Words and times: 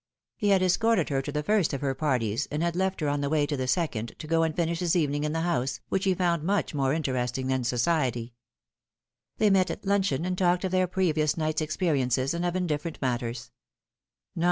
He 0.35 0.47
had 0.49 0.63
escorted 0.63 1.09
her 1.09 1.21
to 1.21 1.31
the 1.31 1.43
first 1.43 1.73
of 1.73 1.81
her 1.81 1.93
parties, 1.93 2.47
and 2.49 2.63
had 2.63 2.75
left 2.75 3.01
her 3.01 3.07
on 3.07 3.21
the 3.21 3.29
way 3.29 3.45
to 3.45 3.55
the 3.55 3.67
second, 3.67 4.15
to 4.17 4.25
go 4.25 4.41
and 4.41 4.55
finish 4.55 4.79
hia 4.79 4.89
evening 5.03 5.25
in 5.25 5.31
the 5.31 5.41
House, 5.41 5.79
which 5.89 6.05
he 6.05 6.15
found 6.15 6.41
much 6.41 6.73
more 6.73 6.91
interesting 6.91 7.45
than 7.45 7.63
society. 7.63 8.33
They 9.37 9.51
met 9.51 9.69
at 9.69 9.85
luncheon, 9.85 10.25
and 10.25 10.35
talked 10.35 10.63
of 10.63 10.71
their 10.71 10.87
previous 10.87 11.37
night's 11.37 11.61
experiences, 11.61 12.33
and 12.33 12.43
of 12.43 12.55
indifferent 12.55 12.99
matters. 12.99 13.51